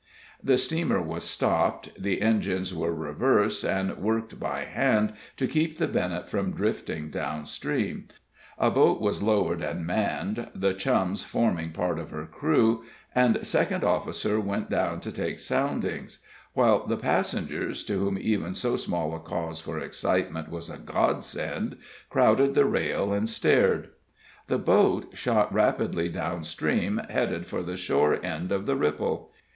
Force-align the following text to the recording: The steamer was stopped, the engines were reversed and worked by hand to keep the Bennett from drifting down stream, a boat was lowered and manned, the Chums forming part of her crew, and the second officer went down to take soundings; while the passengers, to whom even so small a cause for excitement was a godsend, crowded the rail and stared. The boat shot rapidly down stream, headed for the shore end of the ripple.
The 0.41 0.57
steamer 0.57 0.99
was 0.99 1.23
stopped, 1.23 1.91
the 1.95 2.23
engines 2.23 2.73
were 2.73 2.91
reversed 2.91 3.63
and 3.63 3.95
worked 3.99 4.39
by 4.39 4.61
hand 4.61 5.13
to 5.37 5.45
keep 5.47 5.77
the 5.77 5.87
Bennett 5.87 6.27
from 6.27 6.53
drifting 6.53 7.11
down 7.11 7.45
stream, 7.45 8.07
a 8.57 8.71
boat 8.71 8.99
was 8.99 9.21
lowered 9.21 9.61
and 9.61 9.85
manned, 9.85 10.47
the 10.55 10.73
Chums 10.73 11.21
forming 11.21 11.69
part 11.69 11.99
of 11.99 12.09
her 12.09 12.25
crew, 12.25 12.83
and 13.13 13.35
the 13.35 13.45
second 13.45 13.83
officer 13.83 14.39
went 14.39 14.71
down 14.71 15.01
to 15.01 15.11
take 15.11 15.37
soundings; 15.37 16.17
while 16.53 16.87
the 16.87 16.97
passengers, 16.97 17.83
to 17.83 17.99
whom 17.99 18.17
even 18.19 18.55
so 18.55 18.75
small 18.77 19.15
a 19.15 19.19
cause 19.19 19.61
for 19.61 19.77
excitement 19.77 20.49
was 20.49 20.67
a 20.71 20.79
godsend, 20.79 21.77
crowded 22.09 22.55
the 22.55 22.65
rail 22.65 23.13
and 23.13 23.29
stared. 23.29 23.89
The 24.47 24.57
boat 24.57 25.11
shot 25.15 25.53
rapidly 25.53 26.09
down 26.09 26.43
stream, 26.43 26.97
headed 27.07 27.45
for 27.45 27.61
the 27.61 27.77
shore 27.77 28.19
end 28.25 28.51
of 28.51 28.65
the 28.65 28.75
ripple. 28.75 29.29